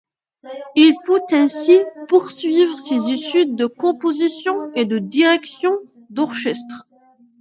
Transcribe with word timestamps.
Il 0.75 0.95
put 1.05 1.21
ainsi 1.31 1.77
poursuivre 2.09 2.79
ses 2.79 3.11
études 3.11 3.55
de 3.55 3.67
composition 3.67 4.73
et 4.73 4.85
de 4.85 4.97
direction 4.97 5.77
d’orchestre. 6.09 6.89